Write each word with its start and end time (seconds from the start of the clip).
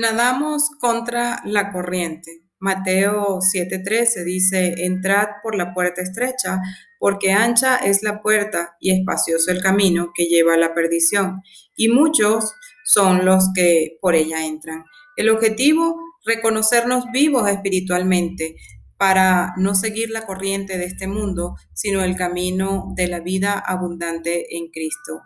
nadamos 0.00 0.70
contra 0.80 1.42
la 1.44 1.70
corriente. 1.70 2.42
Mateo 2.58 3.40
7:13 3.40 4.24
dice, 4.24 4.74
entrad 4.78 5.28
por 5.42 5.54
la 5.54 5.74
puerta 5.74 6.00
estrecha, 6.00 6.60
porque 6.98 7.32
ancha 7.32 7.76
es 7.76 8.02
la 8.02 8.22
puerta 8.22 8.76
y 8.80 8.92
espacioso 8.92 9.50
el 9.50 9.62
camino 9.62 10.12
que 10.14 10.24
lleva 10.24 10.54
a 10.54 10.58
la 10.58 10.74
perdición, 10.74 11.42
y 11.76 11.88
muchos 11.88 12.52
son 12.84 13.24
los 13.24 13.50
que 13.54 13.98
por 14.00 14.14
ella 14.14 14.46
entran. 14.46 14.84
El 15.16 15.28
objetivo, 15.28 15.96
reconocernos 16.24 17.04
vivos 17.12 17.48
espiritualmente, 17.48 18.56
para 18.96 19.54
no 19.56 19.74
seguir 19.74 20.10
la 20.10 20.26
corriente 20.26 20.76
de 20.76 20.84
este 20.84 21.06
mundo, 21.06 21.56
sino 21.72 22.02
el 22.04 22.16
camino 22.16 22.92
de 22.94 23.08
la 23.08 23.20
vida 23.20 23.58
abundante 23.58 24.56
en 24.56 24.70
Cristo. 24.70 25.22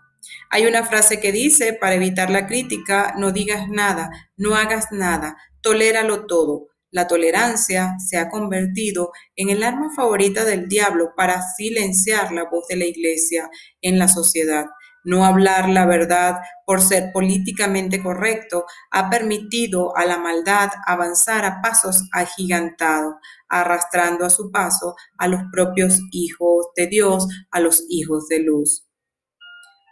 Hay 0.51 0.66
una 0.66 0.84
frase 0.84 1.20
que 1.20 1.33
dice, 1.33 1.73
para 1.73 1.95
evitar 1.95 2.30
la 2.30 2.46
crítica, 2.46 3.14
no 3.16 3.33
digas 3.33 3.69
nada, 3.69 4.10
no 4.37 4.55
hagas 4.55 4.92
nada, 4.92 5.37
toléralo 5.60 6.27
todo. 6.27 6.69
La 6.91 7.09
tolerancia 7.09 7.97
se 7.98 8.19
ha 8.19 8.28
convertido 8.28 9.10
en 9.34 9.50
el 9.50 9.64
arma 9.64 9.91
favorita 9.97 10.45
del 10.45 10.69
diablo 10.69 11.12
para 11.16 11.42
silenciar 11.42 12.30
la 12.30 12.45
voz 12.45 12.69
de 12.69 12.77
la 12.77 12.84
iglesia 12.84 13.50
en 13.83 13.98
la 13.98 14.06
sociedad. 14.06 14.66
No 15.02 15.27
hablar 15.27 15.69
la 15.69 15.87
verdad 15.87 16.36
por 16.64 16.80
ser 16.80 17.11
políticamente 17.12 18.02
correcto 18.02 18.64
ha 18.91 19.11
permitido 19.11 19.95
a 19.97 20.06
la 20.06 20.19
maldad 20.19 20.70
avanzar 20.86 21.45
a 21.45 21.61
pasos 21.61 22.09
agigantados, 22.12 23.16
arrastrando 23.48 24.25
a 24.25 24.30
su 24.30 24.50
paso 24.50 24.95
a 25.19 25.28
los 25.28 25.42
propios 25.52 25.98
hijos 26.12 26.69
de 26.75 26.86
Dios, 26.86 27.28
a 27.50 27.61
los 27.61 27.84
hijos 27.88 28.28
de 28.28 28.38
luz. 28.38 28.86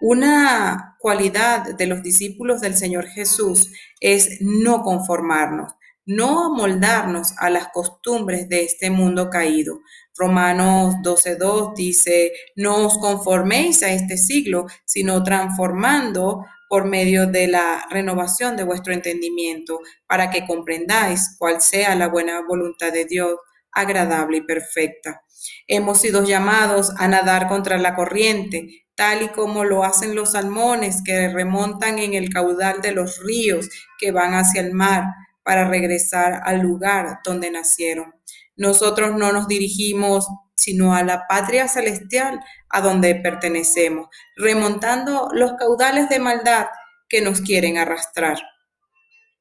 Una 0.04 0.96
cualidad 0.98 1.76
de 1.76 1.86
los 1.86 2.02
discípulos 2.02 2.60
del 2.60 2.76
Señor 2.76 3.06
Jesús 3.06 3.70
es 4.00 4.38
no 4.40 4.82
conformarnos, 4.82 5.74
no 6.04 6.46
amoldarnos 6.46 7.34
a 7.38 7.50
las 7.50 7.68
costumbres 7.68 8.48
de 8.48 8.64
este 8.64 8.90
mundo 8.90 9.30
caído. 9.30 9.78
Romanos 10.16 10.96
12.2 11.04 11.76
dice, 11.76 12.32
no 12.56 12.84
os 12.84 12.98
conforméis 12.98 13.84
a 13.84 13.92
este 13.92 14.16
siglo, 14.16 14.66
sino 14.84 15.22
transformando 15.22 16.46
por 16.68 16.84
medio 16.84 17.28
de 17.28 17.46
la 17.46 17.86
renovación 17.88 18.56
de 18.56 18.64
vuestro 18.64 18.92
entendimiento, 18.92 19.78
para 20.08 20.30
que 20.30 20.44
comprendáis 20.48 21.36
cuál 21.38 21.60
sea 21.60 21.94
la 21.94 22.08
buena 22.08 22.40
voluntad 22.40 22.92
de 22.92 23.04
Dios, 23.04 23.36
agradable 23.72 24.38
y 24.38 24.42
perfecta. 24.42 25.22
Hemos 25.66 26.00
sido 26.00 26.24
llamados 26.24 26.92
a 26.98 27.08
nadar 27.08 27.48
contra 27.48 27.78
la 27.78 27.94
corriente, 27.94 28.84
tal 28.94 29.22
y 29.22 29.28
como 29.28 29.64
lo 29.64 29.84
hacen 29.84 30.14
los 30.14 30.32
salmones 30.32 31.02
que 31.04 31.28
remontan 31.28 31.98
en 31.98 32.14
el 32.14 32.30
caudal 32.30 32.80
de 32.80 32.92
los 32.92 33.18
ríos 33.22 33.68
que 33.98 34.12
van 34.12 34.34
hacia 34.34 34.60
el 34.60 34.72
mar 34.72 35.04
para 35.42 35.68
regresar 35.68 36.42
al 36.44 36.60
lugar 36.60 37.18
donde 37.24 37.50
nacieron. 37.50 38.14
Nosotros 38.56 39.16
no 39.16 39.32
nos 39.32 39.48
dirigimos 39.48 40.28
sino 40.54 40.94
a 40.94 41.02
la 41.02 41.26
patria 41.26 41.66
celestial 41.66 42.40
a 42.68 42.80
donde 42.80 43.16
pertenecemos, 43.16 44.08
remontando 44.36 45.28
los 45.32 45.54
caudales 45.54 46.08
de 46.08 46.20
maldad 46.20 46.66
que 47.08 47.20
nos 47.20 47.40
quieren 47.40 47.78
arrastrar. 47.78 48.38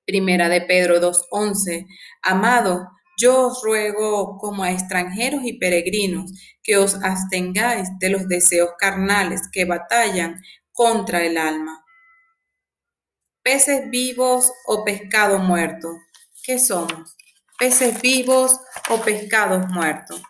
Primera 0.06 0.50
de 0.50 0.62
Pedro 0.62 1.00
2.11. 1.00 1.86
Amado, 2.24 2.90
yo 3.22 3.48
os 3.48 3.62
ruego 3.64 4.38
como 4.40 4.64
a 4.64 4.72
extranjeros 4.72 5.42
y 5.44 5.60
peregrinos 5.60 6.32
que 6.64 6.78
os 6.78 6.96
abstengáis 7.04 7.90
de 8.00 8.10
los 8.10 8.28
deseos 8.28 8.72
carnales 8.80 9.42
que 9.52 9.66
batallan 9.66 10.42
contra 10.72 11.24
el 11.24 11.38
alma 11.38 11.82
peces 13.44 13.90
vivos 13.90 14.52
o 14.66 14.84
pescado 14.86 15.40
muerto. 15.40 15.98
¿Qué 16.44 16.60
somos? 16.60 17.16
Peces 17.58 18.02
vivos 18.02 18.60
o 18.90 19.02
pescados 19.02 19.68
muertos. 19.70 20.22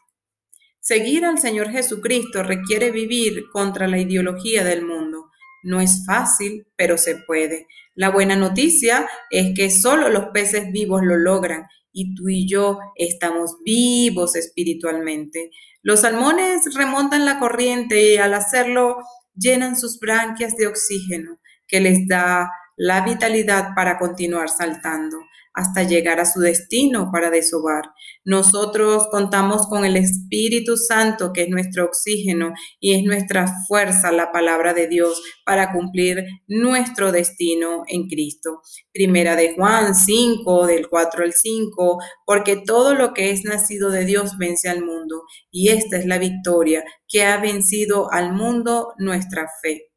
Seguir 0.80 1.26
al 1.26 1.40
Señor 1.40 1.70
Jesucristo 1.70 2.44
requiere 2.44 2.92
vivir 2.92 3.44
contra 3.52 3.88
la 3.88 4.00
ideología 4.00 4.64
del 4.64 4.86
mundo. 4.86 5.30
No 5.64 5.80
es 5.80 6.06
fácil, 6.06 6.68
pero 6.76 6.98
se 6.98 7.18
puede. 7.18 7.68
La 7.94 8.10
buena 8.10 8.36
noticia 8.36 9.08
es 9.30 9.54
que 9.56 9.70
solo 9.70 10.10
los 10.10 10.28
peces 10.34 10.72
vivos 10.72 11.02
lo 11.04 11.18
logran 11.18 11.68
y 11.94 12.16
tú 12.16 12.30
y 12.30 12.48
yo 12.48 12.80
estamos 12.96 13.58
vivos 13.64 14.36
espiritualmente. 14.36 15.52
Los 15.82 16.02
salmones 16.02 16.74
remontan 16.76 17.26
la 17.26 17.40
corriente 17.40 18.14
y 18.14 18.18
al 18.18 18.34
hacerlo 18.34 18.98
llenan 19.36 19.78
sus 19.78 20.00
branquias 20.00 20.56
de 20.58 20.68
oxígeno 20.68 21.40
que 21.68 21.80
les 21.80 22.08
da 22.08 22.50
la 22.78 23.02
vitalidad 23.02 23.70
para 23.76 23.98
continuar 23.98 24.50
saltando 24.50 25.18
hasta 25.54 25.84
llegar 25.84 26.20
a 26.20 26.26
su 26.26 26.40
destino 26.40 27.10
para 27.12 27.30
desovar. 27.30 27.84
Nosotros 28.24 29.08
contamos 29.12 29.68
con 29.68 29.86
el 29.86 29.98
Espíritu 29.98 30.78
Santo, 30.78 31.34
que 31.34 31.44
es 31.44 31.50
nuestro 31.50 31.86
oxígeno 31.86 32.54
y 32.80 32.94
es 32.94 33.04
nuestra 33.04 33.54
fuerza, 33.68 34.12
la 34.12 34.32
palabra 34.32 34.74
de 34.74 34.88
Dios, 34.88 35.22
para 35.46 35.72
cumplir 35.72 36.26
nuestro 36.48 37.12
destino 37.12 37.84
en 37.88 38.08
Cristo. 38.08 38.62
Primera 38.94 39.36
de 39.36 39.54
Juan 39.56 39.96
5, 39.96 40.68
del 40.68 40.88
4 40.88 41.24
al 41.24 41.34
5, 41.34 42.00
porque 42.26 42.58
todo 42.58 42.94
lo 42.94 43.14
que 43.14 43.32
es 43.32 43.44
nacido 43.44 43.90
de 43.90 44.06
Dios 44.06 44.38
vence 44.38 44.70
al 44.70 44.84
mundo, 44.86 45.24
y 45.52 45.70
esta 45.70 45.98
es 45.98 46.06
la 46.06 46.18
victoria 46.18 46.84
que 47.08 47.24
ha 47.24 47.38
vencido 47.38 48.12
al 48.12 48.34
mundo 48.34 48.94
nuestra 48.98 49.48
fe. 49.62 49.92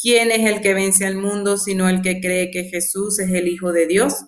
¿Quién 0.00 0.32
es 0.32 0.40
el 0.40 0.60
que 0.60 0.74
vence 0.74 1.06
al 1.06 1.16
mundo 1.16 1.56
sino 1.56 1.88
el 1.88 2.02
que 2.02 2.20
cree 2.20 2.50
que 2.50 2.64
Jesús 2.64 3.18
es 3.20 3.30
el 3.30 3.48
Hijo 3.48 3.72
de 3.72 3.86
Dios? 3.86 4.26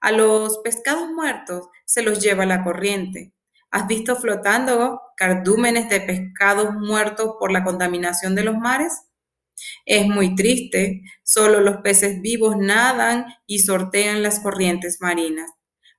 A 0.00 0.12
los 0.12 0.58
pescados 0.58 1.10
muertos 1.10 1.68
se 1.84 2.02
los 2.02 2.20
lleva 2.20 2.46
la 2.46 2.62
corriente. 2.62 3.32
¿Has 3.70 3.86
visto 3.86 4.16
flotando 4.16 5.00
cardúmenes 5.16 5.88
de 5.88 6.00
pescados 6.00 6.74
muertos 6.74 7.34
por 7.38 7.50
la 7.50 7.64
contaminación 7.64 8.34
de 8.34 8.44
los 8.44 8.56
mares? 8.56 8.92
Es 9.84 10.06
muy 10.06 10.34
triste, 10.36 11.02
solo 11.24 11.60
los 11.60 11.78
peces 11.78 12.20
vivos 12.20 12.56
nadan 12.56 13.26
y 13.46 13.58
sortean 13.58 14.22
las 14.22 14.40
corrientes 14.40 14.98
marinas. 15.00 15.50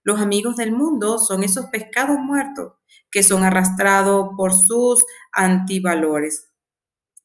Los 0.04 0.22
amigos 0.22 0.56
del 0.56 0.72
mundo 0.72 1.20
son 1.20 1.44
esos 1.44 1.66
pescados 1.68 2.18
muertos 2.20 2.74
que 3.12 3.22
son 3.22 3.44
arrastrados 3.44 4.30
por 4.38 4.54
sus 4.54 5.04
antivalores. 5.34 6.50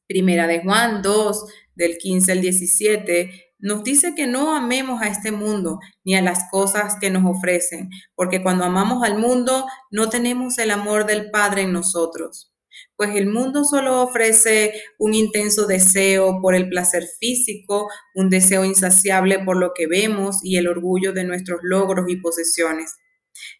Primera 0.07 0.45
de 0.45 0.61
Juan 0.61 1.01
2, 1.01 1.45
del 1.75 1.97
15 1.97 2.31
al 2.31 2.41
17, 2.41 3.44
nos 3.59 3.83
dice 3.83 4.15
que 4.15 4.27
no 4.27 4.55
amemos 4.55 5.01
a 5.01 5.07
este 5.07 5.31
mundo 5.31 5.79
ni 6.03 6.15
a 6.15 6.21
las 6.21 6.49
cosas 6.51 6.97
que 6.99 7.09
nos 7.09 7.23
ofrecen, 7.25 7.89
porque 8.15 8.43
cuando 8.43 8.63
amamos 8.63 9.03
al 9.03 9.17
mundo 9.17 9.65
no 9.91 10.09
tenemos 10.09 10.57
el 10.57 10.71
amor 10.71 11.05
del 11.05 11.31
Padre 11.31 11.63
en 11.63 11.73
nosotros. 11.73 12.51
Pues 12.97 13.15
el 13.15 13.27
mundo 13.27 13.63
solo 13.63 14.01
ofrece 14.01 14.73
un 14.99 15.13
intenso 15.13 15.65
deseo 15.65 16.41
por 16.41 16.55
el 16.55 16.69
placer 16.69 17.05
físico, 17.19 17.89
un 18.13 18.29
deseo 18.29 18.65
insaciable 18.65 19.39
por 19.39 19.57
lo 19.57 19.71
que 19.73 19.87
vemos 19.87 20.39
y 20.43 20.57
el 20.57 20.67
orgullo 20.67 21.13
de 21.13 21.23
nuestros 21.23 21.59
logros 21.63 22.05
y 22.09 22.17
posesiones. 22.17 22.95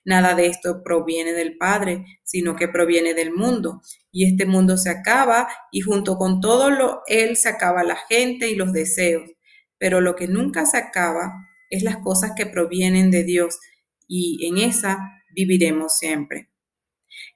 Nada 0.06 0.36
de 0.36 0.48
esto 0.48 0.82
proviene 0.84 1.34
del 1.34 1.58
Padre, 1.58 2.06
sino 2.24 2.56
que 2.56 2.68
proviene 2.68 3.14
del 3.14 3.34
mundo. 3.34 3.82
Y 4.12 4.26
este 4.26 4.46
mundo 4.46 4.78
se 4.78 4.90
acaba 4.90 5.48
y 5.72 5.82
junto 5.82 6.18
con 6.18 6.40
todo 6.40 6.70
lo 6.70 7.02
él 7.08 7.36
se 7.36 7.50
acaba 7.50 7.84
la 7.84 7.98
gente 8.10 8.50
y 8.50 8.56
los 8.56 8.72
deseos. 8.72 9.24
Pero 9.78 10.02
lo 10.02 10.16
que 10.16 10.28
nunca 10.28 10.66
se 10.66 10.78
acaba 10.78 11.34
es 11.70 11.84
las 11.84 11.98
cosas 11.98 12.32
que 12.36 12.46
provienen 12.46 13.12
de 13.12 13.24
Dios 13.24 13.60
y 14.08 14.48
en 14.48 14.58
esa 14.58 15.00
viviremos 15.34 15.98
siempre. 15.98 16.50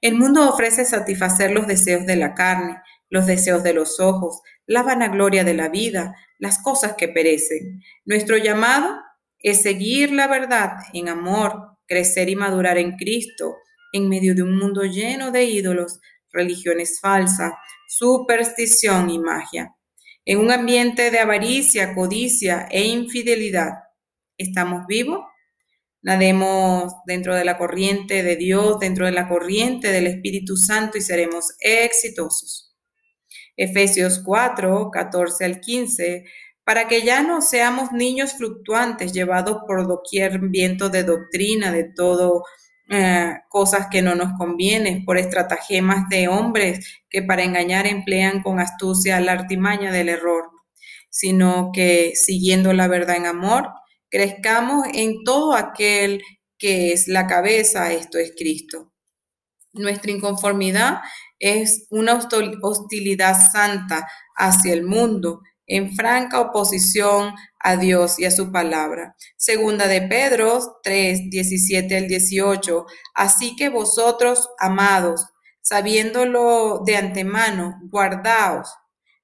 El 0.00 0.16
mundo 0.16 0.48
ofrece 0.48 0.84
satisfacer 0.84 1.50
los 1.52 1.66
deseos 1.66 2.06
de 2.06 2.16
la 2.16 2.34
carne, 2.34 2.80
los 3.08 3.26
deseos 3.26 3.62
de 3.62 3.74
los 3.74 4.00
ojos, 4.00 4.40
la 4.66 4.82
vanagloria 4.82 5.44
de 5.44 5.54
la 5.54 5.68
vida, 5.68 6.14
las 6.38 6.62
cosas 6.62 6.94
que 6.96 7.08
perecen. 7.08 7.82
Nuestro 8.04 8.36
llamado 8.36 8.96
es 9.38 9.62
seguir 9.62 10.12
la 10.12 10.28
verdad 10.28 10.78
en 10.92 11.08
amor, 11.08 11.78
crecer 11.86 12.28
y 12.28 12.36
madurar 12.36 12.78
en 12.78 12.96
Cristo 12.96 13.56
en 13.92 14.08
medio 14.08 14.34
de 14.34 14.42
un 14.42 14.56
mundo 14.56 14.84
lleno 14.84 15.32
de 15.32 15.44
ídolos, 15.44 16.00
religiones 16.32 17.00
falsas, 17.00 17.52
superstición 17.88 19.10
y 19.10 19.18
magia. 19.18 19.74
En 20.30 20.38
un 20.38 20.52
ambiente 20.52 21.10
de 21.10 21.18
avaricia, 21.18 21.92
codicia 21.92 22.68
e 22.70 22.84
infidelidad, 22.84 23.72
¿estamos 24.38 24.86
vivos? 24.86 25.24
Nademos 26.02 26.94
dentro 27.04 27.34
de 27.34 27.44
la 27.44 27.58
corriente 27.58 28.22
de 28.22 28.36
Dios, 28.36 28.78
dentro 28.78 29.06
de 29.06 29.10
la 29.10 29.28
corriente 29.28 29.90
del 29.90 30.06
Espíritu 30.06 30.56
Santo 30.56 30.98
y 30.98 31.00
seremos 31.00 31.56
exitosos. 31.58 32.76
Efesios 33.56 34.22
4, 34.24 34.92
14 34.92 35.44
al 35.44 35.58
15 35.58 36.24
para 36.62 36.86
que 36.86 37.02
ya 37.02 37.24
no 37.24 37.42
seamos 37.42 37.90
niños 37.90 38.34
fluctuantes 38.34 39.12
llevados 39.12 39.62
por 39.66 39.88
doquier 39.88 40.38
viento 40.38 40.90
de 40.90 41.02
doctrina, 41.02 41.72
de 41.72 41.90
todo 41.92 42.44
eh, 42.92 43.34
cosas 43.48 43.86
que 43.88 44.02
no 44.02 44.16
nos 44.16 44.36
convienen, 44.36 45.04
por 45.04 45.16
estratagemas 45.16 46.08
de 46.08 46.26
hombres 46.26 47.02
que 47.08 47.22
para 47.22 47.44
engañar 47.44 47.86
emplean 47.86 48.42
con 48.42 48.58
astucia 48.58 49.20
la 49.20 49.32
artimaña 49.32 49.92
del 49.92 50.08
error, 50.08 50.50
sino 51.08 51.70
que 51.72 52.14
siguiendo 52.16 52.72
la 52.72 52.88
verdad 52.88 53.16
en 53.16 53.26
amor, 53.26 53.68
crezcamos 54.08 54.88
en 54.92 55.22
todo 55.24 55.54
aquel 55.54 56.20
que 56.58 56.92
es 56.92 57.06
la 57.06 57.28
cabeza, 57.28 57.92
esto 57.92 58.18
es 58.18 58.32
Cristo. 58.36 58.92
Nuestra 59.72 60.10
inconformidad 60.10 60.98
es 61.38 61.86
una 61.90 62.18
hostilidad 62.62 63.40
santa 63.52 64.08
hacia 64.34 64.72
el 64.72 64.82
mundo, 64.82 65.42
en 65.70 65.94
franca 65.94 66.40
oposición 66.40 67.32
a 67.60 67.76
Dios 67.76 68.18
y 68.18 68.24
a 68.24 68.32
su 68.32 68.50
palabra. 68.50 69.14
Segunda 69.36 69.86
de 69.86 70.02
Pedro 70.02 70.80
3, 70.82 71.30
17 71.30 71.96
al 71.96 72.08
18. 72.08 72.86
Así 73.14 73.54
que 73.54 73.68
vosotros, 73.68 74.48
amados, 74.58 75.26
sabiéndolo 75.62 76.82
de 76.84 76.96
antemano, 76.96 77.78
guardaos 77.84 78.68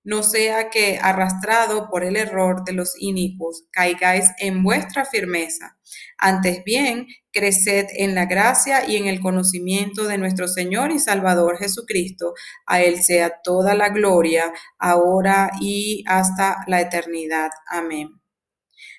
no 0.07 0.23
sea 0.23 0.71
que, 0.71 1.01
arrastrado 1.03 1.91
por 1.91 2.05
el 2.05 2.15
error 2.15 2.65
de 2.65 2.73
los 2.73 2.95
inicuos, 2.97 3.65
caigáis 3.73 4.31
en 4.39 4.63
vuestra 4.63 5.05
firmeza. 5.05 5.79
Antes 6.17 6.63
bien, 6.63 7.09
creced 7.33 7.87
en 7.91 8.15
la 8.15 8.27
gracia 8.27 8.89
y 8.89 8.95
en 8.95 9.09
el 9.09 9.21
conocimiento 9.21 10.05
de 10.07 10.17
nuestro 10.17 10.47
Señor 10.47 10.93
y 10.93 11.01
Salvador 11.01 11.59
Jesucristo. 11.59 12.35
A 12.67 12.83
Él 12.83 13.03
sea 13.03 13.43
toda 13.43 13.75
la 13.75 13.89
gloria, 13.89 14.53
ahora 14.79 15.51
y 15.61 16.05
hasta 16.07 16.59
la 16.69 16.81
eternidad. 16.81 17.51
Amén. 17.69 18.11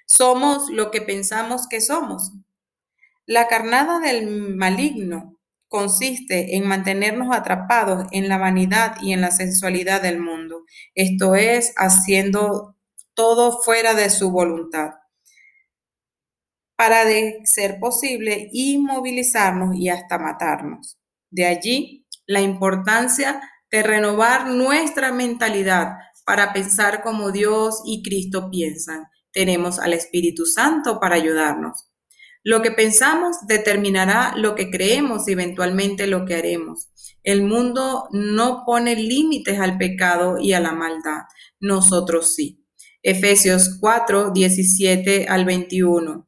Somos 0.06 0.70
lo 0.70 0.92
que 0.92 1.02
pensamos 1.02 1.70
que 1.70 1.80
somos. 1.80 2.34
La 3.26 3.48
carnada 3.48 4.00
del 4.00 4.58
maligno 4.58 5.37
consiste 5.68 6.56
en 6.56 6.68
mantenernos 6.68 7.36
atrapados 7.36 8.08
en 8.12 8.30
la 8.30 8.38
vanidad 8.38 8.96
y 9.02 9.14
en 9.14 9.22
la 9.22 9.32
sensualidad 9.32 10.02
del 10.02 10.20
mundo, 10.20 10.64
esto 10.96 11.36
es, 11.36 11.74
haciendo 11.78 12.76
todo 13.14 13.62
fuera 13.64 13.94
de 13.94 14.10
su 14.10 14.32
voluntad. 14.32 14.92
Para 16.76 17.06
de 17.06 17.40
ser 17.46 17.80
posible 17.80 18.50
inmovilizarnos 18.54 19.76
y 19.76 19.90
hasta 19.90 20.20
matarnos. 20.20 20.98
De 21.30 21.46
allí 21.46 22.08
la 22.28 22.42
importancia 22.42 23.42
de 23.72 23.84
renovar 23.84 24.48
nuestra 24.48 25.12
mentalidad 25.12 25.96
para 26.26 26.54
pensar 26.54 27.02
como 27.02 27.32
Dios 27.32 27.82
y 27.86 28.04
Cristo 28.04 28.50
piensan. 28.52 29.08
Tenemos 29.32 29.80
al 29.80 29.94
Espíritu 29.94 30.46
Santo 30.46 31.00
para 31.00 31.16
ayudarnos. 31.16 31.87
Lo 32.44 32.62
que 32.62 32.72
pensamos 32.72 33.38
determinará 33.48 34.34
lo 34.36 34.56
que 34.56 34.70
creemos 34.70 35.28
y 35.28 35.34
eventualmente 35.34 36.08
lo 36.08 36.26
que 36.26 36.36
haremos. 36.36 36.90
El 37.24 37.44
mundo 37.44 38.08
no 38.12 38.64
pone 38.66 38.96
límites 38.96 39.60
al 39.60 39.78
pecado 39.78 40.38
y 40.40 40.54
a 40.54 40.60
la 40.60 40.72
maldad. 40.72 41.24
Nosotros 41.60 42.34
sí. 42.36 42.64
Efesios 43.04 43.78
4, 43.80 44.32
17 44.32 45.28
al 45.28 45.46
21. 45.46 46.28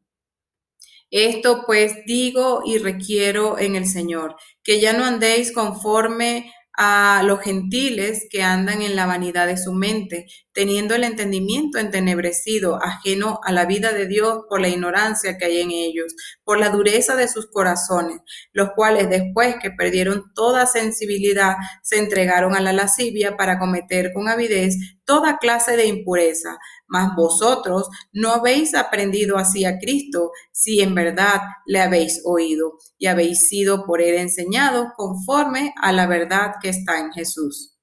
Esto 1.12 1.64
pues 1.66 2.06
digo 2.06 2.62
y 2.66 2.78
requiero 2.78 3.58
en 3.58 3.76
el 3.76 3.88
Señor, 3.88 4.36
que 4.64 4.80
ya 4.80 4.94
no 4.94 5.04
andéis 5.04 5.52
conforme 5.52 6.52
a 6.78 7.24
los 7.26 7.42
gentiles 7.42 8.28
que 8.30 8.44
andan 8.44 8.82
en 8.82 8.96
la 8.96 9.06
vanidad 9.06 9.48
de 9.48 9.58
su 9.58 9.74
mente, 9.74 10.28
teniendo 10.60 10.94
el 10.94 11.06
entendimiento 11.06 11.80
entenebrecido, 11.80 12.84
ajeno 12.84 13.40
a 13.46 13.54
la 13.54 13.66
vida 13.66 13.94
de 13.94 14.08
Dios 14.08 14.40
por 14.50 14.60
la 14.60 14.68
ignorancia 14.68 15.38
que 15.38 15.46
hay 15.46 15.62
en 15.62 15.72
ellos, 15.72 16.14
por 16.44 16.60
la 16.60 16.68
dureza 16.70 17.16
de 17.16 17.30
sus 17.30 17.50
corazones, 17.50 18.18
los 18.52 18.72
cuales 18.76 19.10
después 19.10 19.56
que 19.62 19.72
perdieron 19.72 20.34
toda 20.36 20.66
sensibilidad, 20.66 21.56
se 21.82 21.98
entregaron 21.98 22.58
a 22.58 22.60
la 22.60 22.74
lascivia 22.74 23.38
para 23.38 23.58
cometer 23.58 24.12
con 24.14 24.28
avidez 24.28 24.76
toda 25.06 25.38
clase 25.38 25.78
de 25.78 25.86
impureza 25.86 26.60
mas 26.90 27.16
vosotros 27.16 27.88
no 28.12 28.32
habéis 28.32 28.74
aprendido 28.74 29.38
así 29.38 29.64
a 29.64 29.78
Cristo, 29.78 30.32
si 30.52 30.82
en 30.82 30.96
verdad 30.96 31.40
le 31.68 31.82
habéis 31.82 32.24
oído 32.26 32.80
y 32.98 33.06
habéis 33.06 33.48
sido 33.48 33.86
por 33.86 34.02
él 34.02 34.16
enseñados 34.16 34.88
conforme 34.98 35.72
a 35.80 35.92
la 35.92 36.08
verdad 36.08 36.56
que 36.60 36.70
está 36.70 37.00
en 37.00 37.12
Jesús. 37.12 37.79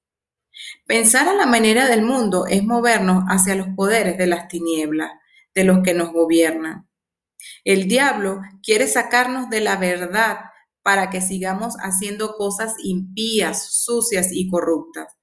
Pensar 0.85 1.27
a 1.27 1.33
la 1.33 1.45
manera 1.45 1.87
del 1.87 2.01
mundo 2.01 2.45
es 2.47 2.63
movernos 2.63 3.23
hacia 3.27 3.55
los 3.55 3.67
poderes 3.75 4.17
de 4.17 4.27
las 4.27 4.47
tinieblas, 4.47 5.11
de 5.53 5.63
los 5.63 5.83
que 5.83 5.93
nos 5.93 6.11
gobiernan. 6.11 6.87
El 7.63 7.87
diablo 7.87 8.41
quiere 8.63 8.87
sacarnos 8.87 9.49
de 9.49 9.61
la 9.61 9.75
verdad 9.77 10.37
para 10.81 11.09
que 11.09 11.21
sigamos 11.21 11.75
haciendo 11.81 12.35
cosas 12.35 12.75
impías, 12.83 13.83
sucias 13.83 14.29
y 14.31 14.49
corruptas. 14.49 15.17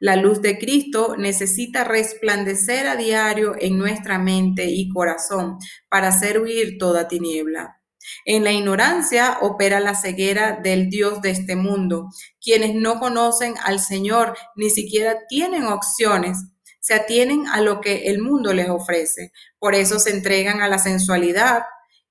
La 0.00 0.16
luz 0.16 0.42
de 0.42 0.58
Cristo 0.58 1.16
necesita 1.16 1.84
resplandecer 1.84 2.86
a 2.88 2.96
diario 2.96 3.54
en 3.58 3.78
nuestra 3.78 4.18
mente 4.18 4.66
y 4.66 4.88
corazón 4.88 5.58
para 5.88 6.08
hacer 6.08 6.40
huir 6.40 6.76
toda 6.78 7.08
tiniebla. 7.08 7.80
En 8.24 8.44
la 8.44 8.52
ignorancia 8.52 9.38
opera 9.40 9.80
la 9.80 9.94
ceguera 9.94 10.58
del 10.62 10.88
Dios 10.90 11.20
de 11.22 11.30
este 11.30 11.56
mundo. 11.56 12.10
Quienes 12.40 12.74
no 12.74 12.98
conocen 12.98 13.54
al 13.64 13.80
Señor 13.80 14.36
ni 14.56 14.70
siquiera 14.70 15.26
tienen 15.28 15.64
opciones, 15.66 16.38
se 16.80 16.94
atienen 16.94 17.46
a 17.46 17.60
lo 17.60 17.80
que 17.80 18.08
el 18.08 18.20
mundo 18.20 18.52
les 18.52 18.68
ofrece. 18.68 19.32
Por 19.58 19.74
eso 19.74 19.98
se 19.98 20.10
entregan 20.10 20.60
a 20.60 20.68
la 20.68 20.78
sensualidad 20.78 21.62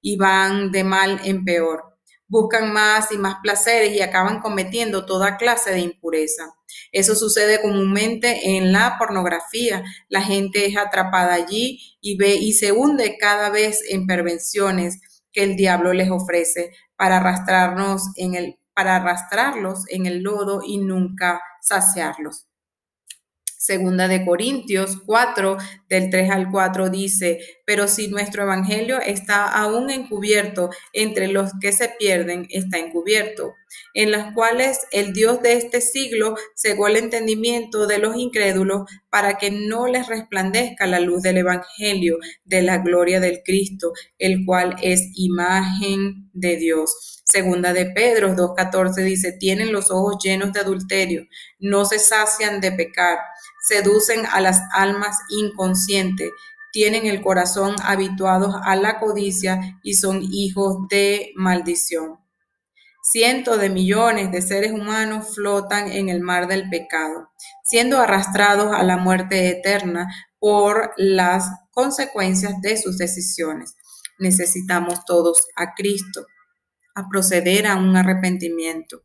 y 0.01 0.17
van 0.17 0.71
de 0.71 0.83
mal 0.83 1.21
en 1.23 1.45
peor 1.45 1.93
buscan 2.33 2.73
más 2.73 3.11
y 3.11 3.17
más 3.17 3.35
placeres 3.43 3.93
y 3.93 4.01
acaban 4.01 4.41
cometiendo 4.41 5.05
toda 5.05 5.37
clase 5.37 5.69
de 5.69 5.81
impureza. 5.81 6.55
Eso 6.91 7.15
sucede 7.15 7.61
comúnmente 7.61 8.57
en 8.57 8.71
la 8.71 8.97
pornografía. 8.97 9.83
La 10.09 10.23
gente 10.23 10.65
es 10.65 10.75
atrapada 10.75 11.35
allí 11.35 11.79
y 12.01 12.17
ve 12.17 12.33
y 12.33 12.53
se 12.53 12.71
hunde 12.71 13.19
cada 13.19 13.51
vez 13.51 13.83
en 13.87 14.07
pervenciones 14.07 14.99
que 15.33 15.43
el 15.43 15.55
diablo 15.55 15.93
les 15.93 16.09
ofrece 16.11 16.71
para 16.95 17.17
arrastrarnos 17.17 18.03
en 18.17 18.35
el 18.35 18.59
para 18.75 18.95
arrastrarlos 18.95 19.85
en 19.89 20.07
el 20.07 20.23
lodo 20.23 20.61
y 20.65 20.79
nunca 20.79 21.41
saciarlos. 21.61 22.47
Segunda 23.63 24.09
de 24.09 24.25
Corintios 24.25 24.97
4, 25.05 25.55
del 25.87 26.09
3 26.09 26.31
al 26.31 26.51
4 26.51 26.89
dice, 26.89 27.39
pero 27.65 27.87
si 27.87 28.09
nuestro 28.09 28.43
evangelio 28.43 28.99
está 28.99 29.45
aún 29.45 29.89
encubierto, 29.89 30.69
entre 30.91 31.29
los 31.29 31.51
que 31.61 31.71
se 31.71 31.87
pierden 31.97 32.45
está 32.49 32.77
encubierto, 32.77 33.53
en 33.93 34.11
las 34.11 34.33
cuales 34.33 34.81
el 34.91 35.13
Dios 35.13 35.41
de 35.41 35.53
este 35.53 35.79
siglo 35.79 36.35
cegó 36.57 36.87
el 36.89 36.97
entendimiento 36.97 37.87
de 37.87 37.99
los 37.99 38.17
incrédulos 38.17 38.81
para 39.09 39.37
que 39.37 39.49
no 39.49 39.87
les 39.87 40.07
resplandezca 40.07 40.85
la 40.85 40.99
luz 40.99 41.21
del 41.21 41.37
evangelio 41.37 42.17
de 42.43 42.63
la 42.63 42.79
gloria 42.79 43.21
del 43.21 43.43
Cristo, 43.45 43.93
el 44.17 44.43
cual 44.45 44.75
es 44.81 45.03
imagen 45.15 46.29
de 46.33 46.57
Dios. 46.57 47.22
Segunda 47.33 47.73
de 47.73 47.87
Pedro 47.87 48.35
2.14 48.35 49.03
dice, 49.03 49.31
tienen 49.31 49.73
los 49.73 49.89
ojos 49.89 50.17
llenos 50.23 50.53
de 50.53 50.59
adulterio, 50.59 51.23
no 51.57 51.83
se 51.83 51.97
sacian 51.97 52.61
de 52.61 52.71
pecar 52.71 53.17
seducen 53.63 54.25
a 54.25 54.41
las 54.41 54.61
almas 54.73 55.17
inconscientes, 55.29 56.29
tienen 56.71 57.07
el 57.07 57.21
corazón 57.21 57.75
habituados 57.83 58.53
a 58.63 58.75
la 58.75 58.99
codicia 58.99 59.79
y 59.83 59.95
son 59.95 60.21
hijos 60.21 60.87
de 60.89 61.31
maldición. 61.35 62.19
Cientos 63.01 63.59
de 63.59 63.69
millones 63.69 64.31
de 64.31 64.41
seres 64.41 64.71
humanos 64.71 65.33
flotan 65.33 65.91
en 65.91 66.09
el 66.09 66.21
mar 66.21 66.47
del 66.47 66.69
pecado, 66.69 67.31
siendo 67.63 67.99
arrastrados 67.99 68.73
a 68.73 68.83
la 68.83 68.97
muerte 68.97 69.49
eterna 69.49 70.07
por 70.39 70.93
las 70.97 71.49
consecuencias 71.71 72.61
de 72.61 72.77
sus 72.77 72.97
decisiones. 72.97 73.75
Necesitamos 74.19 75.03
todos 75.05 75.41
a 75.55 75.73
Cristo, 75.73 76.25
a 76.95 77.09
proceder 77.09 77.67
a 77.67 77.75
un 77.75 77.95
arrepentimiento. 77.95 79.03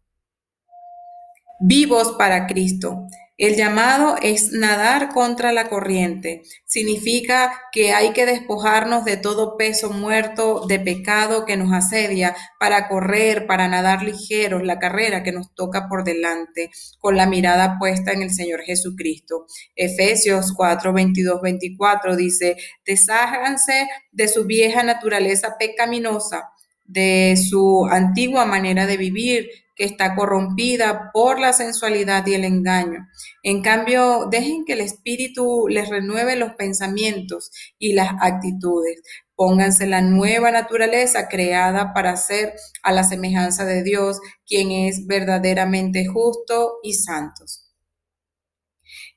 Vivos 1.61 2.15
para 2.17 2.47
Cristo. 2.47 3.09
El 3.39 3.55
llamado 3.55 4.17
es 4.21 4.51
nadar 4.51 5.11
contra 5.11 5.53
la 5.53 5.69
corriente. 5.69 6.43
Significa 6.67 7.53
que 7.71 7.93
hay 7.93 8.13
que 8.13 8.27
despojarnos 8.27 9.05
de 9.05 9.17
todo 9.17 9.57
peso 9.57 9.91
muerto 9.91 10.67
de 10.67 10.81
pecado 10.81 11.45
que 11.45 11.57
nos 11.57 11.73
asedia 11.73 12.35
para 12.59 12.89
correr, 12.89 13.47
para 13.47 13.69
nadar 13.69 14.03
ligeros 14.03 14.65
la 14.65 14.81
carrera 14.81 15.23
que 15.23 15.31
nos 15.31 15.55
toca 15.55 15.89
por 15.89 16.03
delante, 16.03 16.71
con 16.99 17.17
la 17.17 17.27
mirada 17.27 17.77
puesta 17.79 18.11
en 18.11 18.23
el 18.23 18.31
Señor 18.31 18.63
Jesucristo. 18.63 19.47
Efesios 19.77 20.53
4, 20.53 20.93
22, 20.93 21.41
24 21.41 22.17
dice, 22.17 22.57
desháganse 22.85 23.89
de 24.11 24.27
su 24.27 24.47
vieja 24.47 24.83
naturaleza 24.83 25.55
pecaminosa, 25.61 26.51
de 26.89 27.37
su 27.37 27.87
antigua 27.87 28.47
manera 28.47 28.87
de 28.87 28.97
vivir 28.97 29.49
que 29.77 29.85
está 29.85 30.17
corrompida 30.17 31.11
por 31.13 31.39
la 31.39 31.53
sensualidad 31.53 32.27
y 32.27 32.35
el 32.35 32.45
engaño. 32.45 33.07
En 33.45 33.63
cambio, 33.63 34.27
dejen 34.29 34.65
que 34.65 34.73
el 34.73 34.81
Espíritu 34.81 35.69
les 35.69 35.89
renueve 35.89 36.35
los 36.35 36.55
pensamientos 36.55 37.53
y 37.79 37.93
las 37.93 38.11
actitudes. 38.21 39.01
Pónganse 39.37 39.87
la 39.87 40.01
nueva 40.01 40.51
naturaleza 40.51 41.29
creada 41.29 41.95
para 41.95 42.17
ser 42.17 42.55
a 42.83 42.91
la 42.91 43.05
semejanza 43.05 43.65
de 43.65 43.85
Dios, 43.85 44.19
quien 44.45 44.73
es 44.73 45.07
verdaderamente 45.07 46.07
justo 46.07 46.79
y 46.83 46.95
santos. 46.95 47.68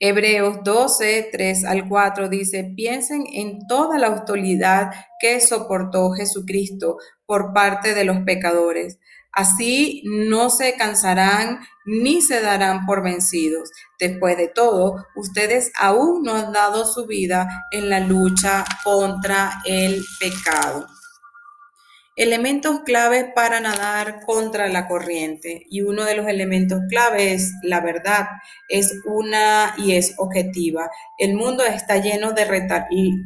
Hebreos 0.04 0.64
12, 0.64 1.30
3 1.32 1.64
al 1.66 1.88
4 1.88 2.28
dice, 2.28 2.74
piensen 2.76 3.24
en 3.34 3.68
toda 3.68 4.00
la 4.00 4.10
hostilidad 4.10 4.90
que 5.20 5.40
soportó 5.40 6.10
Jesucristo 6.14 6.98
por 7.28 7.54
parte 7.54 7.94
de 7.94 8.04
los 8.04 8.22
pecadores. 8.22 8.98
Así 9.32 10.02
no 10.06 10.50
se 10.50 10.76
cansarán 10.76 11.60
ni 11.86 12.24
se 12.24 12.42
darán 12.42 12.88
por 12.88 13.04
vencidos. 13.04 13.70
Después 14.00 14.38
de 14.38 14.48
todo, 14.48 15.06
ustedes 15.16 15.72
aún 15.80 16.24
no 16.24 16.34
han 16.34 16.52
dado 16.52 16.86
su 16.86 17.06
vida 17.06 17.48
en 17.70 17.92
la 17.92 18.00
lucha 18.00 18.66
contra 18.84 19.62
el 19.66 20.04
pecado. 20.20 20.88
Elementos 22.16 22.82
clave 22.82 23.32
para 23.34 23.60
nadar 23.62 24.26
contra 24.26 24.68
la 24.68 24.88
corriente. 24.88 25.66
Y 25.70 25.82
uno 25.82 26.04
de 26.04 26.16
los 26.16 26.28
elementos 26.28 26.82
clave 26.90 27.34
es 27.34 27.54
la 27.64 27.80
verdad. 27.80 28.28
Es 28.70 28.94
una 29.06 29.74
y 29.78 29.94
es 29.94 30.16
objetiva. 30.18 30.90
El 31.18 31.36
mundo 31.36 31.64
está 31.64 31.98
lleno 31.98 32.34
de 32.34 32.46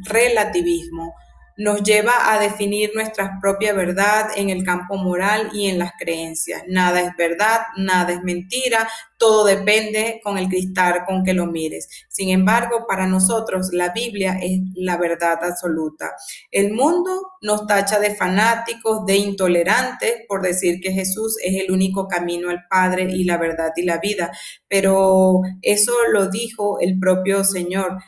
relativismo 0.04 1.14
nos 1.56 1.82
lleva 1.82 2.32
a 2.32 2.38
definir 2.38 2.90
nuestra 2.94 3.38
propia 3.40 3.72
verdad 3.72 4.28
en 4.36 4.50
el 4.50 4.64
campo 4.64 4.96
moral 4.96 5.50
y 5.52 5.68
en 5.68 5.78
las 5.78 5.92
creencias. 5.98 6.64
Nada 6.68 7.00
es 7.00 7.16
verdad, 7.16 7.60
nada 7.76 8.12
es 8.12 8.22
mentira, 8.22 8.88
todo 9.18 9.44
depende 9.44 10.20
con 10.22 10.36
el 10.36 10.48
cristal 10.48 11.04
con 11.06 11.24
que 11.24 11.32
lo 11.32 11.46
mires. 11.46 11.88
Sin 12.08 12.28
embargo, 12.28 12.86
para 12.86 13.06
nosotros 13.06 13.70
la 13.72 13.90
Biblia 13.90 14.38
es 14.40 14.60
la 14.74 14.98
verdad 14.98 15.38
absoluta. 15.42 16.14
El 16.50 16.72
mundo 16.72 17.32
nos 17.40 17.66
tacha 17.66 17.98
de 17.98 18.14
fanáticos, 18.14 19.06
de 19.06 19.16
intolerantes, 19.16 20.26
por 20.28 20.42
decir 20.42 20.80
que 20.80 20.92
Jesús 20.92 21.36
es 21.42 21.62
el 21.62 21.72
único 21.72 22.06
camino 22.06 22.50
al 22.50 22.66
Padre 22.68 23.04
y 23.10 23.24
la 23.24 23.38
verdad 23.38 23.72
y 23.76 23.82
la 23.84 23.98
vida, 23.98 24.30
pero 24.68 25.40
eso 25.62 25.92
lo 26.12 26.28
dijo 26.28 26.78
el 26.80 26.98
propio 26.98 27.44
Señor. 27.44 27.98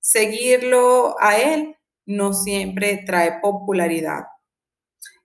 Seguirlo 0.00 1.16
a 1.20 1.38
Él 1.38 1.76
no 2.16 2.32
siempre 2.32 3.02
trae 3.06 3.40
popularidad. 3.40 4.24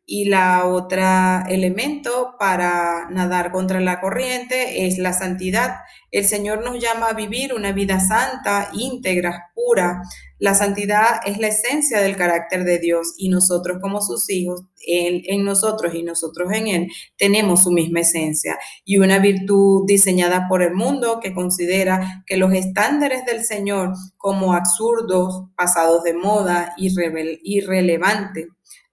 Y 0.06 0.26
la 0.26 0.66
otra 0.66 1.46
elemento 1.50 2.36
para 2.40 3.10
nadar 3.10 3.52
contra 3.52 3.82
la 3.82 4.00
corriente 4.00 4.88
es 4.88 4.98
la 4.98 5.12
santidad. 5.12 5.82
El 6.12 6.26
Señor 6.26 6.64
nos 6.64 6.82
llama 6.82 7.08
a 7.10 7.14
vivir 7.14 7.54
una 7.54 7.74
vida 7.74 8.00
santa, 8.00 8.70
íntegra, 8.72 9.52
pura. 9.54 10.02
La 10.40 10.54
santidad 10.54 11.20
es 11.26 11.40
la 11.40 11.48
esencia 11.48 12.00
del 12.02 12.16
carácter 12.16 12.64
de 12.64 12.78
Dios 12.78 13.16
y 13.18 13.30
nosotros 13.30 13.80
como 13.82 14.02
sus 14.02 14.30
hijos, 14.30 14.62
Él 14.86 15.24
en 15.28 15.44
nosotros 15.44 15.96
y 15.96 16.04
nosotros 16.04 16.52
en 16.54 16.68
Él, 16.68 16.88
tenemos 17.18 17.64
su 17.64 17.72
misma 17.72 18.02
esencia. 18.02 18.60
Y 18.86 19.00
una 19.00 19.20
virtud 19.20 19.86
diseñada 19.88 20.48
por 20.48 20.62
el 20.62 20.76
mundo 20.76 21.20
que 21.22 21.34
considera 21.34 22.24
que 22.28 22.38
los 22.38 22.54
estándares 22.54 23.26
del 23.26 23.44
Señor 23.44 23.94
como 24.18 24.54
absurdos, 24.54 25.46
pasados 25.56 26.04
de 26.04 26.14
moda, 26.14 26.74
irrelevantes 26.78 28.48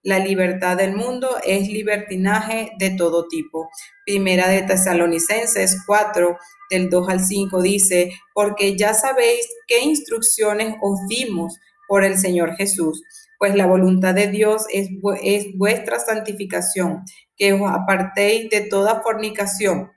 la 0.05 0.19
libertad 0.19 0.77
del 0.77 0.95
mundo 0.95 1.37
es 1.43 1.67
libertinaje 1.67 2.71
de 2.77 2.91
todo 2.91 3.27
tipo. 3.27 3.69
Primera 4.05 4.47
de 4.47 4.61
Tesalonicenses 4.61 5.81
4, 5.87 6.37
del 6.69 6.91
2 6.91 7.09
al 7.09 7.19
5 7.19 7.61
dice, 7.63 8.11
porque 8.35 8.77
ya 8.77 8.93
sabéis 8.93 9.47
qué 9.67 9.81
instrucciones 9.81 10.75
os 10.81 10.99
dimos 11.09 11.57
por 11.87 12.03
el 12.03 12.19
Señor 12.19 12.55
Jesús, 12.55 13.01
pues 13.39 13.55
la 13.55 13.65
voluntad 13.65 14.13
de 14.13 14.27
Dios 14.27 14.67
es, 14.71 14.89
es 15.23 15.47
vuestra 15.57 15.99
santificación, 15.99 17.03
que 17.35 17.53
os 17.53 17.61
apartéis 17.67 18.49
de 18.51 18.61
toda 18.61 19.01
fornicación 19.01 19.91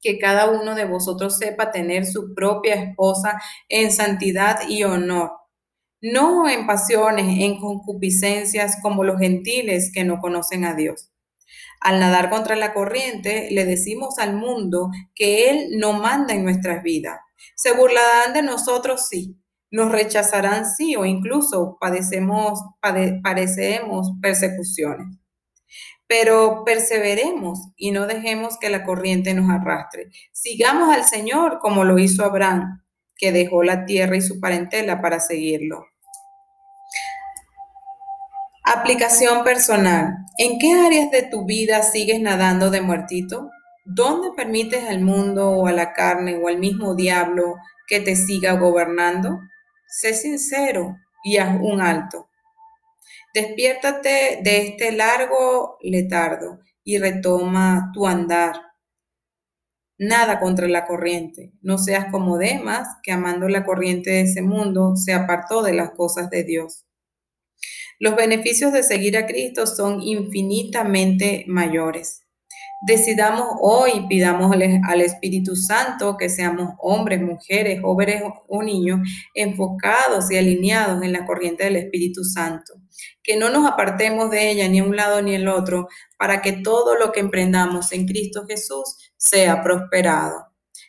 que 0.00 0.18
cada 0.18 0.50
uno 0.50 0.74
de 0.74 0.84
vosotros 0.84 1.38
sepa 1.38 1.70
tener 1.70 2.04
su 2.04 2.34
propia 2.34 2.74
esposa 2.74 3.40
en 3.70 3.90
santidad 3.90 4.68
y 4.68 4.84
honor 4.84 5.32
no 6.04 6.50
en 6.50 6.66
pasiones, 6.66 7.40
en 7.40 7.58
concupiscencias 7.58 8.76
como 8.82 9.04
los 9.04 9.18
gentiles 9.18 9.90
que 9.90 10.04
no 10.04 10.18
conocen 10.18 10.66
a 10.66 10.74
Dios. 10.74 11.10
Al 11.80 11.98
nadar 11.98 12.28
contra 12.28 12.56
la 12.56 12.74
corriente, 12.74 13.48
le 13.50 13.64
decimos 13.64 14.18
al 14.18 14.36
mundo 14.36 14.90
que 15.14 15.48
Él 15.48 15.78
no 15.78 15.94
manda 15.94 16.34
en 16.34 16.44
nuestras 16.44 16.82
vidas. 16.82 17.18
Se 17.56 17.72
burlarán 17.72 18.34
de 18.34 18.42
nosotros, 18.42 19.08
sí. 19.08 19.40
Nos 19.70 19.90
rechazarán, 19.90 20.66
sí, 20.66 20.94
o 20.94 21.06
incluso 21.06 21.78
padecemos, 21.80 22.60
padeceremos 23.22 24.12
persecuciones. 24.20 25.06
Pero 26.06 26.64
perseveremos 26.66 27.70
y 27.76 27.92
no 27.92 28.06
dejemos 28.06 28.58
que 28.58 28.68
la 28.68 28.84
corriente 28.84 29.32
nos 29.32 29.48
arrastre. 29.48 30.10
Sigamos 30.32 30.94
al 30.94 31.04
Señor 31.04 31.60
como 31.60 31.84
lo 31.84 31.98
hizo 31.98 32.26
Abraham, 32.26 32.82
que 33.16 33.32
dejó 33.32 33.62
la 33.62 33.86
tierra 33.86 34.18
y 34.18 34.20
su 34.20 34.38
parentela 34.38 35.00
para 35.00 35.18
seguirlo. 35.18 35.86
Aplicación 38.66 39.44
personal. 39.44 40.24
¿En 40.38 40.58
qué 40.58 40.72
áreas 40.72 41.10
de 41.10 41.22
tu 41.22 41.44
vida 41.44 41.82
sigues 41.82 42.18
nadando 42.22 42.70
de 42.70 42.80
muertito? 42.80 43.50
¿Dónde 43.84 44.30
permites 44.34 44.84
al 44.88 45.02
mundo 45.02 45.50
o 45.50 45.66
a 45.66 45.72
la 45.72 45.92
carne 45.92 46.36
o 46.42 46.48
al 46.48 46.56
mismo 46.56 46.94
diablo 46.94 47.56
que 47.86 48.00
te 48.00 48.16
siga 48.16 48.54
gobernando? 48.54 49.38
Sé 49.86 50.14
sincero 50.14 50.96
y 51.22 51.36
haz 51.36 51.58
un 51.60 51.82
alto. 51.82 52.30
Despiértate 53.34 54.40
de 54.42 54.68
este 54.68 54.92
largo 54.92 55.76
letardo 55.82 56.60
y 56.82 56.96
retoma 56.96 57.90
tu 57.92 58.06
andar. 58.06 58.56
Nada 59.98 60.40
contra 60.40 60.68
la 60.68 60.86
corriente. 60.86 61.52
No 61.60 61.76
seas 61.76 62.06
como 62.10 62.38
Demas, 62.38 62.88
que 63.02 63.12
amando 63.12 63.46
la 63.46 63.66
corriente 63.66 64.08
de 64.08 64.20
ese 64.22 64.40
mundo 64.40 64.96
se 64.96 65.12
apartó 65.12 65.62
de 65.62 65.74
las 65.74 65.90
cosas 65.90 66.30
de 66.30 66.44
Dios. 66.44 66.83
Los 68.04 68.16
beneficios 68.16 68.70
de 68.74 68.82
seguir 68.82 69.16
a 69.16 69.24
Cristo 69.24 69.66
son 69.66 70.02
infinitamente 70.02 71.46
mayores. 71.48 72.20
Decidamos 72.82 73.46
hoy, 73.62 74.06
pidamos 74.10 74.52
al 74.52 75.00
Espíritu 75.00 75.56
Santo 75.56 76.18
que 76.18 76.28
seamos 76.28 76.74
hombres, 76.80 77.22
mujeres, 77.22 77.80
jóvenes 77.80 78.22
o 78.46 78.62
niños 78.62 79.00
enfocados 79.32 80.30
y 80.30 80.36
alineados 80.36 81.02
en 81.02 81.14
la 81.14 81.24
corriente 81.24 81.64
del 81.64 81.76
Espíritu 81.76 82.24
Santo. 82.24 82.74
Que 83.22 83.38
no 83.38 83.48
nos 83.48 83.66
apartemos 83.66 84.30
de 84.30 84.50
ella 84.50 84.68
ni 84.68 84.82
un 84.82 84.94
lado 84.94 85.22
ni 85.22 85.34
el 85.34 85.48
otro 85.48 85.88
para 86.18 86.42
que 86.42 86.52
todo 86.52 86.96
lo 86.96 87.10
que 87.10 87.20
emprendamos 87.20 87.90
en 87.92 88.06
Cristo 88.06 88.44
Jesús 88.46 88.98
sea 89.16 89.62
prosperado. 89.62 90.48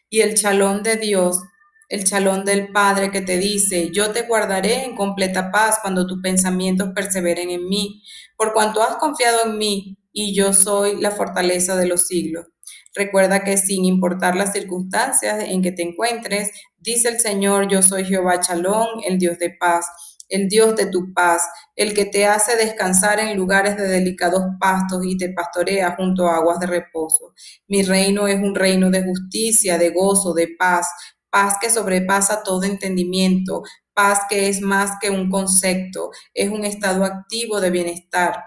Y 0.10 0.20
el 0.20 0.36
chalón 0.36 0.84
de 0.84 0.98
Dios 0.98 1.40
el 1.90 2.04
chalón 2.04 2.46
del 2.46 2.72
Padre 2.72 3.12
que 3.12 3.22
te 3.22 3.38
dice, 3.38 3.92
yo 3.92 4.12
te 4.12 4.24
guardaré 4.24 4.86
en 4.86 4.96
completa 4.96 5.52
paz 5.52 5.80
cuando 5.82 6.08
tus 6.08 6.22
pensamientos 6.22 6.90
perseveren 6.94 7.50
en 7.50 7.68
mí, 7.68 8.02
por 8.38 8.54
cuanto 8.54 8.82
has 8.82 8.96
confiado 8.96 9.46
en 9.46 9.58
mí 9.58 9.98
y 10.12 10.34
yo 10.34 10.54
soy 10.54 11.00
la 11.00 11.12
fortaleza 11.12 11.76
de 11.76 11.88
los 11.88 12.08
siglos. 12.08 12.48
Recuerda 12.96 13.44
que 13.44 13.58
sin 13.58 13.84
importar 13.84 14.36
las 14.36 14.54
circunstancias 14.54 15.44
en 15.44 15.62
que 15.62 15.74
te 15.74 15.84
encuentres, 15.84 16.50
dice 16.78 17.10
el 17.10 17.20
Señor, 17.20 17.68
yo 17.68 17.82
soy 17.82 18.06
Jehová 18.06 18.40
Chalón, 18.40 18.88
el 19.06 19.20
Dios 19.20 19.38
de 19.38 19.50
paz, 19.50 19.86
el 20.30 20.48
Dios 20.48 20.76
de 20.76 20.88
tu 20.88 21.14
paz, 21.14 21.44
el 21.76 21.94
que 21.94 22.06
te 22.06 22.26
hace 22.26 22.56
descansar 22.56 23.20
en 23.20 23.38
lugares 23.38 23.78
de 23.78 23.88
delicados 23.88 24.44
pastos 24.60 25.06
y 25.06 25.18
te 25.18 25.30
pastorea 25.34 25.96
junto 25.96 26.28
a 26.28 26.38
aguas 26.38 26.60
de 26.60 26.68
reposo. 26.68 27.34
Mi 27.68 27.84
reino 27.84 28.28
es 28.28 28.38
un 28.38 28.56
reino 28.56 28.90
de 28.90 29.04
justicia, 29.04 29.78
de 29.78 29.90
gozo, 29.90 30.34
de 30.34 30.56
paz, 30.58 30.88
paz 31.36 31.58
que 31.60 31.70
sobrepasa 31.70 32.44
todo 32.44 32.64
entendimiento, 32.64 33.62
paz 33.94 34.22
que 34.30 34.48
es 34.48 34.62
más 34.62 34.92
que 35.02 35.10
un 35.10 35.30
concepto, 35.30 36.12
es 36.34 36.50
un 36.50 36.64
estado 36.64 37.04
activo 37.04 37.60
de 37.60 37.72
bienestar, 37.72 38.42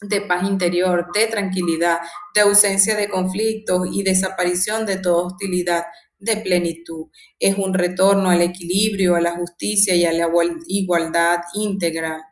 de 0.00 0.22
paz 0.22 0.42
interior, 0.44 1.08
de 1.12 1.26
tranquilidad, 1.26 1.98
de 2.34 2.40
ausencia 2.40 2.96
de 2.96 3.10
conflictos 3.10 3.88
y 3.92 4.02
desaparición 4.02 4.86
de 4.86 4.96
toda 4.96 5.26
hostilidad, 5.26 5.84
de 6.18 6.38
plenitud. 6.38 7.08
Es 7.38 7.58
un 7.58 7.74
retorno 7.74 8.30
al 8.30 8.40
equilibrio, 8.40 9.16
a 9.16 9.20
la 9.20 9.32
justicia 9.32 9.94
y 9.94 10.06
a 10.06 10.12
la 10.14 10.26
igualdad 10.66 11.40
integral. 11.52 12.22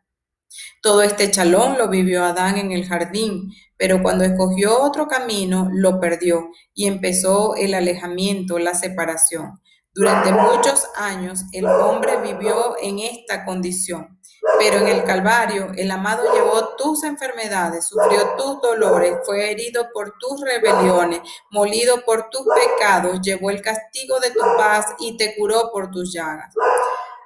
Todo 0.81 1.03
este 1.03 1.31
chalón 1.31 1.77
lo 1.77 1.91
vivió 1.91 2.25
Adán 2.25 2.57
en 2.57 2.73
el 2.73 2.87
jardín, 2.87 3.51
pero 3.77 4.03
cuando 4.03 4.25
escogió 4.25 4.81
otro 4.81 5.07
camino, 5.07 5.69
lo 5.71 6.01
perdió 6.01 6.49
y 6.73 6.87
empezó 6.87 7.57
el 7.57 7.75
alejamiento, 7.75 8.59
la 8.59 8.75
separación. 8.75 9.61
Durante 9.95 10.33
muchos 10.33 10.89
años 10.97 11.43
el 11.53 11.67
hombre 11.67 12.17
vivió 12.23 12.77
en 12.81 13.01
esta 13.01 13.45
condición, 13.45 14.19
pero 14.59 14.79
en 14.79 14.89
el 14.89 15.05
Calvario 15.05 15.71
el 15.77 15.91
amado 15.91 16.33
llevó 16.33 16.75
tus 16.77 17.05
enfermedades, 17.05 17.89
sufrió 17.89 18.35
tus 18.39 18.63
dolores, 18.63 19.19
fue 19.27 19.51
herido 19.51 19.89
por 19.93 20.15
tus 20.19 20.41
rebeliones, 20.41 21.21
molido 21.51 22.03
por 22.07 22.31
tus 22.31 22.41
pecados, 22.55 23.21
llevó 23.21 23.51
el 23.51 23.61
castigo 23.61 24.19
de 24.21 24.31
tu 24.31 24.41
paz 24.57 24.87
y 24.99 25.19
te 25.19 25.37
curó 25.37 25.71
por 25.71 25.91
tus 25.91 26.11
llagas. 26.11 26.55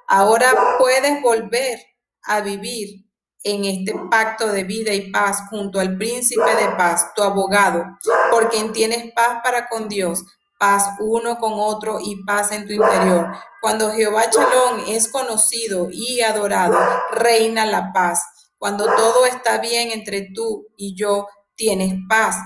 Ahora 0.09 0.75
puedes 0.77 1.21
volver 1.21 1.79
a 2.23 2.41
vivir 2.41 3.05
en 3.43 3.63
este 3.63 3.93
pacto 4.11 4.47
de 4.51 4.65
vida 4.65 4.93
y 4.93 5.09
paz 5.09 5.43
junto 5.49 5.79
al 5.79 5.97
príncipe 5.97 6.53
de 6.55 6.75
paz, 6.75 7.13
tu 7.15 7.23
abogado, 7.23 7.85
por 8.29 8.49
quien 8.49 8.73
tienes 8.73 9.13
paz 9.13 9.39
para 9.41 9.69
con 9.69 9.87
Dios 9.87 10.25
paz 10.57 10.89
uno 10.99 11.37
con 11.37 11.53
otro 11.55 11.99
y 12.03 12.23
paz 12.23 12.51
en 12.51 12.67
tu 12.67 12.73
interior. 12.73 13.31
Cuando 13.61 13.91
Jehová 13.91 14.29
Chalón 14.29 14.83
es 14.87 15.11
conocido 15.11 15.89
y 15.91 16.21
adorado, 16.21 16.77
reina 17.11 17.65
la 17.65 17.91
paz. 17.93 18.23
Cuando 18.57 18.85
todo 18.85 19.25
está 19.25 19.59
bien 19.59 19.91
entre 19.91 20.29
tú 20.33 20.67
y 20.75 20.95
yo, 20.95 21.27
tienes 21.55 21.93
paz 22.07 22.37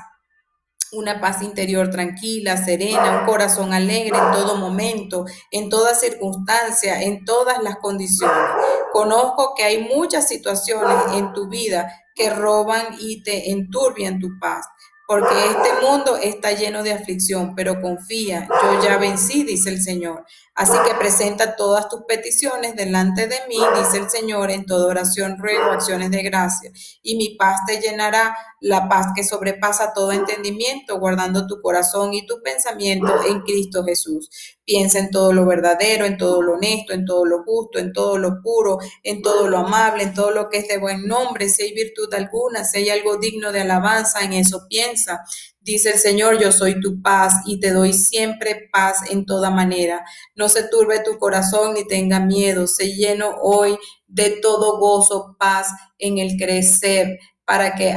una 0.92 1.22
paz 1.22 1.42
interior 1.42 1.90
tranquila, 1.90 2.58
serena, 2.58 3.20
un 3.20 3.26
corazón 3.26 3.74
alegre 3.74 4.18
en 4.18 4.32
todo 4.34 4.58
momento, 4.58 5.26
en 5.50 5.70
toda 5.70 5.96
circunstancia, 5.96 7.02
en 7.02 7.24
todas 7.24 7.64
las 7.64 7.78
condiciones. 7.78 8.50
Conozco 8.92 9.54
que 9.56 9.64
hay 9.64 9.84
muchas 9.84 10.28
situaciones 10.28 10.98
en 11.14 11.32
tu 11.34 11.48
vida 11.48 11.90
que 12.14 12.30
roban 12.30 12.98
y 13.00 13.24
te 13.24 13.52
enturbian 13.52 14.20
tu 14.20 14.38
paz, 14.40 14.66
porque 15.12 15.36
este 15.36 15.86
mundo 15.86 16.16
está 16.16 16.54
lleno 16.54 16.84
de 16.84 16.94
aflicción, 16.94 17.54
pero 17.54 17.82
confía, 17.82 18.48
yo 18.64 18.82
ya 18.82 18.96
vencí, 18.96 19.44
dice 19.44 19.70
el 19.70 19.82
Señor. 19.82 20.24
Así 20.56 20.72
que 20.88 20.96
presenta 20.96 21.58
todas 21.58 21.90
tus 21.90 22.04
peticiones 22.08 22.78
delante 22.78 23.28
de 23.28 23.36
mí, 23.50 23.58
dice 23.78 23.98
el 23.98 24.10
Señor, 24.10 24.52
en 24.52 24.66
toda 24.66 24.88
oración, 24.88 25.38
ruego, 25.38 25.66
acciones 25.66 26.12
de 26.12 26.24
gracia, 26.24 26.72
y 27.04 27.18
mi 27.18 27.36
paz 27.36 27.60
te 27.68 27.82
llenará, 27.82 28.38
la 28.62 28.88
paz 28.88 29.08
que 29.14 29.26
sobrepasa 29.26 29.92
todo 29.92 30.14
entendimiento, 30.14 30.98
guardando 30.98 31.46
tu 31.46 31.62
corazón 31.62 32.14
y 32.14 32.26
tu 32.26 32.42
pensamiento 32.42 33.12
en 33.28 33.42
Cristo 33.42 33.84
Jesús. 33.84 34.30
Piensa 34.66 35.00
en 35.00 35.10
todo 35.10 35.34
lo 35.34 35.46
verdadero, 35.46 36.06
en 36.06 36.18
todo 36.18 36.42
lo 36.42 36.54
honesto, 36.54 36.94
en 36.94 37.06
todo 37.06 37.26
lo 37.26 37.44
justo, 37.44 37.80
en 37.80 37.92
todo 37.94 38.18
lo 38.18 38.42
puro, 38.42 38.78
en 39.04 39.22
todo 39.22 39.48
lo 39.48 39.58
amable, 39.58 40.04
en 40.04 40.14
todo 40.14 40.32
lo 40.32 40.50
que 40.50 40.60
es 40.60 40.68
de 40.68 40.78
buen 40.78 41.08
nombre, 41.08 41.50
si 41.50 41.64
hay 41.64 41.74
virtud 41.74 42.14
alguna, 42.14 42.64
si 42.64 42.78
hay 42.80 42.90
algo 42.90 43.18
digno 43.18 43.52
de 43.52 43.62
alabanza, 43.62 44.22
en 44.22 44.34
eso 44.34 44.68
piensa. 44.70 45.22
Dice 45.60 45.92
el 45.92 46.00
Señor, 46.00 46.40
yo 46.40 46.52
soy 46.52 46.80
tu 46.80 47.02
paz 47.02 47.42
y 47.46 47.60
te 47.60 47.72
doy 47.72 47.94
siempre 47.94 48.70
paz 48.72 48.98
en 49.12 49.26
toda 49.26 49.50
manera. 49.50 50.04
No 50.36 50.50
se 50.50 50.64
turbe 50.70 51.04
tu 51.04 51.18
corazón 51.18 51.74
ni 51.74 51.88
tenga 51.88 52.20
miedo, 52.20 52.68
se 52.68 52.94
lleno 52.94 53.36
hoy 53.42 53.78
de 54.08 54.40
todo 54.42 54.80
gozo, 54.80 55.36
paz 55.40 55.68
en 55.98 56.18
el 56.18 56.38
crecer 56.38 57.20
para 57.52 57.76
que, 57.76 57.94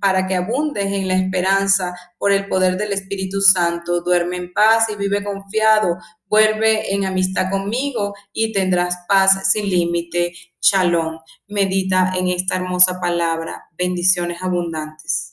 para 0.00 0.26
que 0.26 0.34
abundes 0.36 0.86
en 0.86 1.06
la 1.06 1.16
esperanza 1.16 1.94
por 2.16 2.32
el 2.32 2.48
poder 2.48 2.78
del 2.78 2.94
Espíritu 2.94 3.42
Santo. 3.42 4.00
Duerme 4.00 4.38
en 4.38 4.54
paz 4.54 4.86
y 4.88 4.96
vive 4.96 5.22
confiado. 5.22 5.98
Vuelve 6.26 6.94
en 6.94 7.04
amistad 7.04 7.50
conmigo 7.50 8.14
y 8.32 8.54
tendrás 8.54 8.96
paz 9.06 9.52
sin 9.52 9.68
límite. 9.68 10.32
Shalom. 10.62 11.18
Medita 11.46 12.14
en 12.16 12.28
esta 12.28 12.56
hermosa 12.56 12.98
palabra. 12.98 13.64
Bendiciones 13.76 14.42
abundantes. 14.42 15.25